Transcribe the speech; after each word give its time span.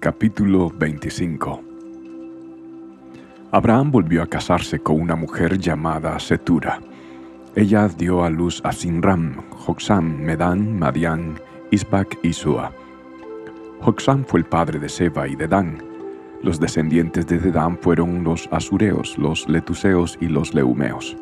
Capítulo 0.00 0.70
25 0.70 1.62
Abraham 3.50 3.90
volvió 3.90 4.22
a 4.22 4.26
casarse 4.26 4.78
con 4.78 4.98
una 4.98 5.14
mujer 5.14 5.58
llamada 5.58 6.18
Setura. 6.18 6.80
Ella 7.54 7.86
dio 7.86 8.24
a 8.24 8.30
luz 8.30 8.62
a 8.64 8.72
Sinram, 8.72 9.42
Joxam, 9.50 10.16
Medán, 10.22 10.78
Madián, 10.78 11.38
Isbac 11.70 12.18
y 12.22 12.32
Sua. 12.32 12.72
Joxam 13.82 14.24
fue 14.24 14.40
el 14.40 14.46
padre 14.46 14.78
de 14.78 14.88
Seba 14.88 15.28
y 15.28 15.36
de 15.36 15.46
Dan. 15.46 15.82
Los 16.42 16.58
descendientes 16.58 17.26
de 17.26 17.38
Dedán 17.38 17.76
fueron 17.76 18.24
los 18.24 18.48
Asureos, 18.50 19.18
los 19.18 19.46
Letuseos 19.50 20.16
y 20.18 20.28
los 20.28 20.54
Leumeos. 20.54 21.14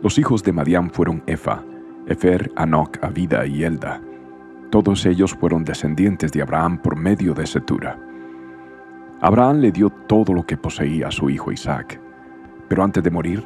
Los 0.00 0.16
hijos 0.16 0.44
de 0.44 0.52
Madián 0.52 0.92
fueron 0.92 1.24
Efa, 1.26 1.64
Efer, 2.06 2.52
Anoc, 2.54 3.02
Avida 3.02 3.44
y 3.46 3.64
Elda. 3.64 4.00
Todos 4.70 5.04
ellos 5.04 5.34
fueron 5.34 5.64
descendientes 5.64 6.30
de 6.32 6.42
Abraham 6.42 6.78
por 6.78 6.94
medio 6.94 7.34
de 7.34 7.44
Setura. 7.44 7.98
Abraham 9.20 9.58
le 9.58 9.72
dio 9.72 9.90
todo 9.90 10.32
lo 10.32 10.46
que 10.46 10.56
poseía 10.56 11.08
a 11.08 11.10
su 11.10 11.28
hijo 11.28 11.50
Isaac, 11.50 12.00
pero 12.68 12.84
antes 12.84 13.02
de 13.02 13.10
morir, 13.10 13.44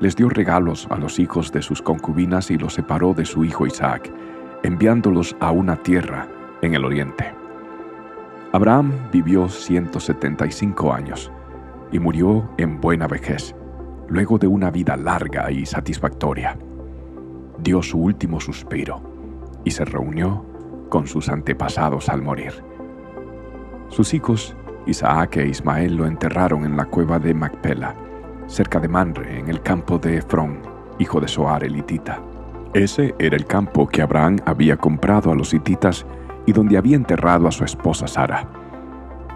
les 0.00 0.16
dio 0.16 0.30
regalos 0.30 0.86
a 0.90 0.96
los 0.96 1.18
hijos 1.18 1.52
de 1.52 1.60
sus 1.60 1.82
concubinas 1.82 2.50
y 2.50 2.56
los 2.56 2.72
separó 2.72 3.12
de 3.12 3.26
su 3.26 3.44
hijo 3.44 3.66
Isaac, 3.66 4.10
enviándolos 4.62 5.36
a 5.38 5.50
una 5.50 5.76
tierra 5.76 6.26
en 6.62 6.74
el 6.74 6.84
oriente. 6.84 7.32
Abraham 8.52 8.92
vivió 9.12 9.50
175 9.50 10.92
años 10.92 11.30
y 11.92 11.98
murió 11.98 12.48
en 12.56 12.80
buena 12.80 13.06
vejez, 13.06 13.54
luego 14.08 14.38
de 14.38 14.46
una 14.46 14.70
vida 14.70 14.96
larga 14.96 15.50
y 15.50 15.66
satisfactoria. 15.66 16.56
Dio 17.58 17.82
su 17.82 17.98
último 17.98 18.40
suspiro 18.40 19.02
y 19.64 19.70
se 19.70 19.84
reunió 19.84 20.46
con 20.88 21.06
sus 21.06 21.28
antepasados 21.28 22.08
al 22.08 22.22
morir. 22.22 22.52
Sus 23.88 24.14
hijos, 24.14 24.56
Isaac 24.86 25.36
e 25.36 25.46
Ismael, 25.46 25.96
lo 25.96 26.06
enterraron 26.06 26.64
en 26.64 26.76
la 26.76 26.84
cueva 26.84 27.18
de 27.18 27.34
Macpela, 27.34 27.94
cerca 28.46 28.80
de 28.80 28.88
Manre, 28.88 29.38
en 29.38 29.48
el 29.48 29.62
campo 29.62 29.98
de 29.98 30.18
Efrón, 30.18 30.60
hijo 30.98 31.20
de 31.20 31.28
Soar 31.28 31.64
el 31.64 31.76
hitita. 31.76 32.20
Ese 32.74 33.14
era 33.18 33.36
el 33.36 33.46
campo 33.46 33.88
que 33.88 34.02
Abraham 34.02 34.36
había 34.44 34.76
comprado 34.76 35.32
a 35.32 35.34
los 35.34 35.54
hititas 35.54 36.04
y 36.46 36.52
donde 36.52 36.76
había 36.76 36.96
enterrado 36.96 37.48
a 37.48 37.52
su 37.52 37.64
esposa 37.64 38.06
Sara. 38.06 38.48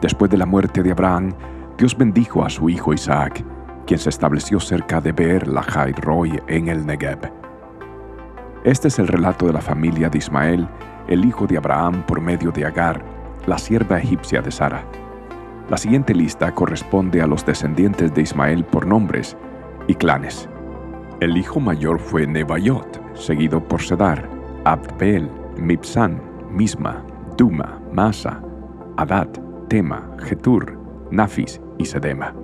Después 0.01 0.31
de 0.31 0.37
la 0.37 0.47
muerte 0.47 0.83
de 0.83 0.93
Abraham, 0.93 1.33
Dios 1.79 1.97
bendijo 1.97 2.45
a 2.45 2.51
su 2.51 2.69
hijo 2.69 2.93
Isaac, 2.93 3.45
quien 3.87 3.99
se 3.99 4.11
estableció 4.11 4.61
cerca 4.61 5.01
de 5.01 5.13
Beer 5.13 5.49
Lahai 5.49 5.93
Roy 5.93 6.41
en 6.47 6.69
el 6.69 6.87
Negev. 6.87 7.33
Este 8.65 8.89
es 8.89 8.99
el 8.99 9.09
relato 9.09 9.47
de 9.47 9.53
la 9.53 9.61
familia 9.61 10.09
de 10.09 10.19
Ismael, 10.19 10.69
el 11.09 11.25
hijo 11.25 11.47
de 11.47 11.57
Abraham 11.57 12.05
por 12.07 12.21
medio 12.21 12.51
de 12.51 12.65
Agar, 12.65 13.03
la 13.47 13.59
sierva 13.59 13.99
egipcia 13.99 14.41
de 14.41 14.51
Sara. 14.51 14.85
La 15.69 15.77
siguiente 15.77 16.15
lista 16.15 16.53
corresponde 16.55 17.23
a 17.23 17.27
los 17.27 17.45
descendientes 17.47 18.13
de 18.15 18.23
Ismael 18.23 18.65
por 18.65 18.87
nombres 18.87 19.37
y 19.89 19.95
clanes. 19.95 20.49
El 21.21 21.37
hijo 21.37 21.61
mayor 21.61 21.99
fue 21.99 22.27
Nebayot, 22.27 23.01
seguido 23.15 23.63
por 23.63 23.81
Sedar, 23.81 24.29
Abdbeel, 24.65 25.31
Mipsan, 25.57 26.21
Misma, 26.51 27.05
Duma, 27.37 27.81
Masa, 27.93 28.43
Adad, 28.97 29.29
Tema, 29.69 30.11
Getur, 30.19 30.79
Nafis 31.11 31.61
y 31.79 31.85
Sedema. 31.85 32.35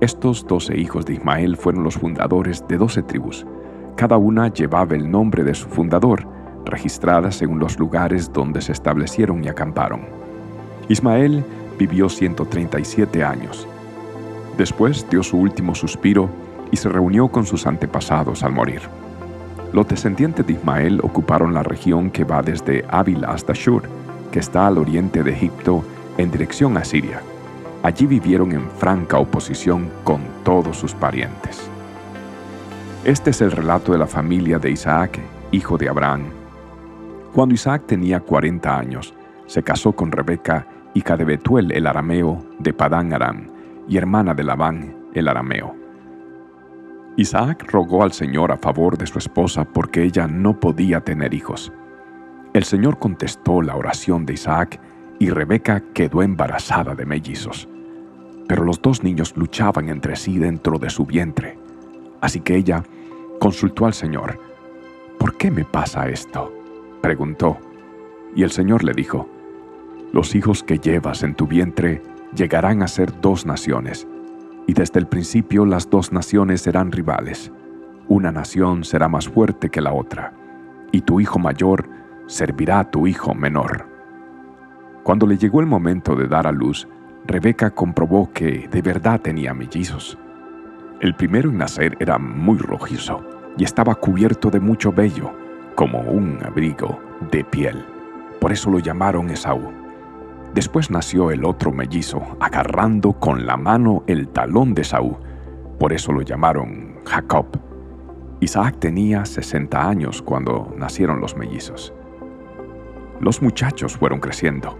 Estos 0.00 0.46
doce 0.46 0.76
hijos 0.78 1.04
de 1.04 1.14
Ismael 1.14 1.56
fueron 1.56 1.84
los 1.84 1.98
fundadores 1.98 2.66
de 2.68 2.78
doce 2.78 3.02
tribus, 3.02 3.46
cada 3.96 4.16
una 4.16 4.48
llevaba 4.48 4.94
el 4.94 5.10
nombre 5.10 5.44
de 5.44 5.54
su 5.54 5.68
fundador, 5.68 6.26
registrada 6.64 7.30
según 7.30 7.58
los 7.58 7.78
lugares 7.78 8.32
donde 8.32 8.60
se 8.60 8.72
establecieron 8.72 9.44
y 9.44 9.48
acamparon. 9.48 10.02
Ismael 10.88 11.44
vivió 11.78 12.08
137 12.08 13.24
años. 13.24 13.66
Después 14.58 15.06
dio 15.08 15.22
su 15.22 15.38
último 15.38 15.74
suspiro 15.74 16.28
y 16.70 16.76
se 16.76 16.88
reunió 16.88 17.28
con 17.28 17.46
sus 17.46 17.66
antepasados 17.66 18.42
al 18.42 18.52
morir. 18.52 18.82
Los 19.72 19.86
descendientes 19.86 20.46
de 20.46 20.54
Ismael 20.54 21.00
ocuparon 21.02 21.54
la 21.54 21.62
región 21.62 22.10
que 22.10 22.24
va 22.24 22.42
desde 22.42 22.84
Ávila 22.88 23.28
hasta 23.28 23.52
Shur, 23.54 23.82
que 24.32 24.40
está 24.40 24.66
al 24.66 24.78
oriente 24.78 25.22
de 25.22 25.32
Egipto 25.32 25.84
en 26.18 26.30
dirección 26.30 26.76
a 26.76 26.84
Siria. 26.84 27.22
Allí 27.82 28.06
vivieron 28.06 28.52
en 28.52 28.68
franca 28.70 29.18
oposición 29.18 29.88
con 30.04 30.20
todos 30.44 30.76
sus 30.76 30.92
parientes. 30.92 31.70
Este 33.04 33.30
es 33.30 33.40
el 33.40 33.52
relato 33.52 33.92
de 33.92 33.98
la 33.98 34.06
familia 34.06 34.58
de 34.58 34.70
Isaac, 34.70 35.18
hijo 35.52 35.78
de 35.78 35.88
Abraham. 35.88 36.39
Cuando 37.32 37.54
Isaac 37.54 37.84
tenía 37.86 38.18
40 38.18 38.76
años, 38.76 39.14
se 39.46 39.62
casó 39.62 39.92
con 39.92 40.10
Rebeca, 40.10 40.66
hija 40.94 41.16
de 41.16 41.24
Betuel 41.24 41.70
el 41.70 41.86
arameo 41.86 42.44
de 42.58 42.72
Padán 42.72 43.12
Aram, 43.12 43.46
y 43.88 43.96
hermana 43.96 44.34
de 44.34 44.42
Labán 44.42 44.96
el 45.14 45.28
arameo. 45.28 45.76
Isaac 47.16 47.66
rogó 47.70 48.02
al 48.02 48.12
Señor 48.12 48.50
a 48.50 48.56
favor 48.56 48.98
de 48.98 49.06
su 49.06 49.18
esposa 49.18 49.64
porque 49.64 50.02
ella 50.02 50.26
no 50.26 50.58
podía 50.58 51.02
tener 51.02 51.32
hijos. 51.32 51.72
El 52.52 52.64
Señor 52.64 52.98
contestó 52.98 53.62
la 53.62 53.76
oración 53.76 54.26
de 54.26 54.32
Isaac 54.34 54.80
y 55.20 55.30
Rebeca 55.30 55.84
quedó 55.94 56.22
embarazada 56.22 56.96
de 56.96 57.06
mellizos. 57.06 57.68
Pero 58.48 58.64
los 58.64 58.82
dos 58.82 59.04
niños 59.04 59.36
luchaban 59.36 59.88
entre 59.88 60.16
sí 60.16 60.38
dentro 60.38 60.78
de 60.78 60.90
su 60.90 61.06
vientre. 61.06 61.56
Así 62.20 62.40
que 62.40 62.56
ella 62.56 62.82
consultó 63.38 63.86
al 63.86 63.94
Señor. 63.94 64.40
¿Por 65.18 65.36
qué 65.36 65.50
me 65.50 65.64
pasa 65.64 66.08
esto? 66.08 66.59
Preguntó. 67.00 67.58
Y 68.34 68.42
el 68.42 68.50
Señor 68.50 68.84
le 68.84 68.92
dijo, 68.92 69.28
Los 70.12 70.34
hijos 70.34 70.62
que 70.62 70.78
llevas 70.78 71.22
en 71.22 71.34
tu 71.34 71.46
vientre 71.46 72.02
llegarán 72.34 72.82
a 72.82 72.88
ser 72.88 73.20
dos 73.20 73.46
naciones, 73.46 74.06
y 74.66 74.72
desde 74.72 75.00
el 75.00 75.06
principio 75.06 75.66
las 75.66 75.90
dos 75.90 76.12
naciones 76.12 76.62
serán 76.62 76.92
rivales. 76.92 77.52
Una 78.08 78.30
nación 78.32 78.84
será 78.84 79.08
más 79.08 79.28
fuerte 79.28 79.68
que 79.68 79.80
la 79.80 79.92
otra, 79.92 80.32
y 80.92 81.02
tu 81.02 81.20
hijo 81.20 81.38
mayor 81.38 81.88
servirá 82.26 82.80
a 82.80 82.90
tu 82.90 83.06
hijo 83.06 83.34
menor. 83.34 83.86
Cuando 85.02 85.26
le 85.26 85.38
llegó 85.38 85.60
el 85.60 85.66
momento 85.66 86.14
de 86.14 86.28
dar 86.28 86.46
a 86.46 86.52
luz, 86.52 86.86
Rebeca 87.26 87.70
comprobó 87.70 88.32
que 88.32 88.68
de 88.70 88.82
verdad 88.82 89.20
tenía 89.20 89.54
mellizos. 89.54 90.18
El 91.00 91.14
primero 91.14 91.50
en 91.50 91.58
nacer 91.58 91.96
era 92.00 92.18
muy 92.18 92.58
rojizo 92.58 93.24
y 93.56 93.64
estaba 93.64 93.94
cubierto 93.94 94.50
de 94.50 94.60
mucho 94.60 94.92
vello, 94.92 95.32
como 95.80 96.00
un 96.00 96.38
abrigo 96.44 97.00
de 97.30 97.42
piel. 97.42 97.82
Por 98.38 98.52
eso 98.52 98.68
lo 98.68 98.80
llamaron 98.80 99.30
Esaú. 99.30 99.72
Después 100.52 100.90
nació 100.90 101.30
el 101.30 101.42
otro 101.42 101.72
mellizo, 101.72 102.20
agarrando 102.38 103.14
con 103.14 103.46
la 103.46 103.56
mano 103.56 104.04
el 104.06 104.28
talón 104.28 104.74
de 104.74 104.82
Esaú. 104.82 105.16
Por 105.78 105.94
eso 105.94 106.12
lo 106.12 106.20
llamaron 106.20 106.96
Jacob. 107.06 107.46
Isaac 108.40 108.76
tenía 108.78 109.24
60 109.24 109.88
años 109.88 110.20
cuando 110.20 110.70
nacieron 110.76 111.18
los 111.18 111.34
mellizos. 111.34 111.94
Los 113.18 113.40
muchachos 113.40 113.96
fueron 113.96 114.20
creciendo 114.20 114.78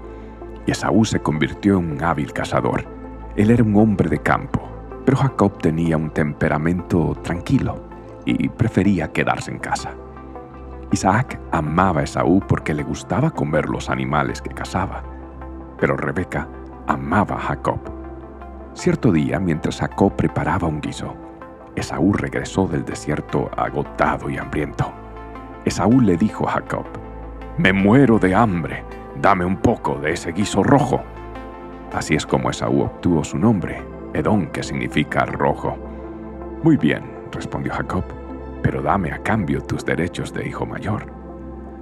y 0.66 0.72
Esaú 0.72 1.06
se 1.06 1.20
convirtió 1.20 1.78
en 1.78 1.92
un 1.92 2.04
hábil 2.04 2.30
cazador. 2.34 2.84
Él 3.36 3.50
era 3.50 3.64
un 3.64 3.74
hombre 3.76 4.10
de 4.10 4.18
campo 4.18 4.70
pero 5.06 5.16
Jacob 5.16 5.58
tenía 5.58 5.96
un 5.96 6.10
temperamento 6.10 7.16
tranquilo 7.22 7.88
y 8.26 8.50
prefería 8.50 9.10
quedarse 9.10 9.50
en 9.50 9.58
casa. 9.58 9.94
Isaac 10.92 11.38
amaba 11.52 12.00
a 12.00 12.04
Esaú 12.04 12.40
porque 12.40 12.74
le 12.74 12.82
gustaba 12.82 13.30
comer 13.30 13.68
los 13.68 13.88
animales 13.88 14.42
que 14.42 14.50
cazaba, 14.50 15.04
pero 15.78 15.96
Rebeca 15.96 16.48
amaba 16.88 17.36
a 17.36 17.40
Jacob. 17.40 17.78
Cierto 18.74 19.12
día, 19.12 19.38
mientras 19.38 19.78
Jacob 19.78 20.16
preparaba 20.16 20.66
un 20.66 20.80
guiso, 20.80 21.14
Esaú 21.76 22.12
regresó 22.12 22.66
del 22.66 22.84
desierto 22.84 23.50
agotado 23.56 24.28
y 24.28 24.38
hambriento. 24.38 24.92
Esaú 25.64 26.00
le 26.00 26.16
dijo 26.16 26.48
a 26.48 26.52
Jacob, 26.52 26.86
Me 27.56 27.72
muero 27.72 28.18
de 28.18 28.34
hambre, 28.34 28.82
dame 29.20 29.44
un 29.44 29.58
poco 29.58 29.94
de 29.96 30.12
ese 30.12 30.32
guiso 30.32 30.64
rojo. 30.64 31.02
Así 31.92 32.16
es 32.16 32.26
como 32.26 32.50
Esaú 32.50 32.82
obtuvo 32.82 33.22
su 33.22 33.38
nombre, 33.38 33.82
Edom, 34.12 34.46
que 34.48 34.64
significa 34.64 35.24
rojo. 35.24 35.76
Muy 36.64 36.76
bien, 36.76 37.04
respondió 37.30 37.72
Jacob, 37.72 38.04
pero 38.62 38.82
dame 38.82 39.12
a 39.12 39.22
cambio 39.22 39.62
tus 39.62 39.84
derechos 39.84 40.32
de 40.32 40.46
hijo 40.46 40.66
mayor. 40.66 41.06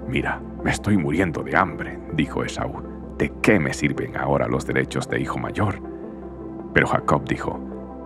Mira, 0.09 0.41
me 0.65 0.71
estoy 0.71 0.97
muriendo 0.97 1.43
de 1.43 1.57
hambre, 1.57 1.99
dijo 2.15 2.43
Esaú. 2.43 2.83
¿De 3.19 3.33
qué 3.43 3.59
me 3.59 3.75
sirven 3.75 4.17
ahora 4.17 4.47
los 4.47 4.67
derechos 4.67 5.09
de 5.09 5.21
hijo 5.21 5.39
mayor? 5.39 5.81
Pero 6.73 6.87
Jacob 6.87 7.25
dijo, 7.29 7.59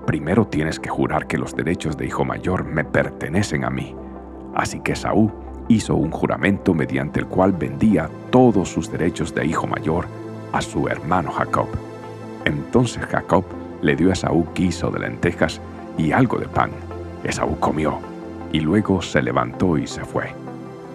primero 0.07 0.47
tienes 0.47 0.81
que 0.81 0.89
jurar 0.89 1.27
que 1.27 1.39
los 1.39 1.55
derechos 1.55 1.97
de 1.97 2.07
hijo 2.07 2.25
mayor 2.25 2.65
me 2.65 2.85
pertenecen 2.85 3.65
a 3.65 3.71
mí. 3.71 3.95
Así 4.55 4.81
que 4.81 4.93
Esaú 4.93 5.31
hizo 5.69 5.95
un 5.95 6.11
juramento 6.11 6.75
mediante 6.75 7.21
el 7.21 7.27
cual 7.27 7.53
vendía 7.53 8.11
todos 8.31 8.69
sus 8.69 8.91
derechos 8.91 9.35
de 9.35 9.47
hijo 9.47 9.67
mayor 9.67 10.07
a 10.53 10.61
su 10.61 10.89
hermano 10.89 11.31
Jacob. 11.31 11.69
Entonces 12.45 13.05
Jacob 13.07 13.45
le 13.81 13.97
dio 13.97 14.11
a 14.11 14.15
Esaú 14.15 14.47
guiso 14.55 14.91
de 14.91 15.01
lentejas 15.01 15.61
y 15.97 16.13
algo 16.13 16.39
de 16.39 16.49
pan. 16.49 16.71
Esaú 17.25 17.59
comió 17.59 17.99
y 18.53 18.61
luego 18.61 19.03
se 19.03 19.23
levantó 19.23 19.79
y 19.79 19.87
se 19.87 20.05
fue. 20.05 20.35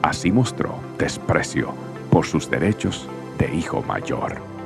Así 0.01 0.31
mostró 0.31 0.75
desprecio 0.97 1.73
por 2.09 2.25
sus 2.25 2.49
derechos 2.49 3.07
de 3.37 3.53
hijo 3.53 3.81
mayor. 3.81 4.56